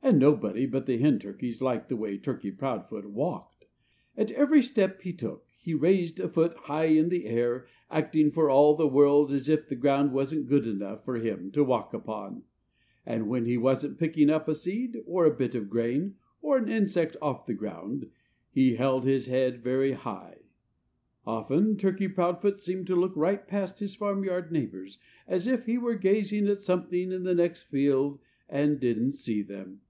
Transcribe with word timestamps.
And 0.00 0.18
nobody 0.20 0.64
but 0.64 0.86
the 0.86 0.96
hen 0.96 1.18
turkeys 1.18 1.60
liked 1.60 1.90
the 1.90 1.96
way 1.96 2.16
Turkey 2.16 2.50
Proudfoot 2.50 3.04
walked. 3.04 3.66
At 4.16 4.30
every 4.30 4.62
step 4.62 5.02
he 5.02 5.12
took 5.12 5.44
he 5.60 5.74
raised 5.74 6.18
a 6.18 6.30
foot 6.30 6.54
high 6.54 6.86
in 6.86 7.10
the 7.10 7.26
air, 7.26 7.66
acting 7.90 8.30
for 8.30 8.48
all 8.48 8.74
the 8.74 8.88
world 8.88 9.30
as 9.30 9.50
if 9.50 9.68
the 9.68 9.76
ground 9.76 10.14
wasn't 10.14 10.46
good 10.48 10.66
enough 10.66 11.04
for 11.04 11.16
him 11.16 11.50
to 11.52 11.62
walk 11.62 11.92
upon. 11.92 12.44
And 13.04 13.28
when 13.28 13.44
he 13.44 13.58
wasn't 13.58 13.98
picking 13.98 14.30
up 14.30 14.48
a 14.48 14.54
seed, 14.54 14.96
or 15.04 15.26
a 15.26 15.30
bit 15.36 15.54
of 15.54 15.68
grain, 15.68 16.14
or 16.40 16.56
an 16.56 16.70
insect 16.70 17.18
off 17.20 17.44
the 17.44 17.52
ground, 17.52 18.08
he 18.50 18.76
held 18.76 19.04
his 19.04 19.26
head 19.26 19.62
very 19.62 19.92
high. 19.92 20.38
Often 21.26 21.76
Turkey 21.76 22.08
Proudfoot 22.08 22.60
seemed 22.60 22.86
to 22.86 22.96
look 22.96 23.12
right 23.14 23.46
past 23.46 23.78
his 23.80 23.94
farmyard 23.94 24.50
neighbors, 24.52 24.96
as 25.26 25.46
if 25.46 25.66
he 25.66 25.76
were 25.76 25.96
gazing 25.96 26.48
at 26.48 26.56
something 26.56 27.12
in 27.12 27.24
the 27.24 27.34
next 27.34 27.64
field 27.64 28.20
and 28.48 28.80
didn't 28.80 29.12
see 29.12 29.42
them. 29.42 29.82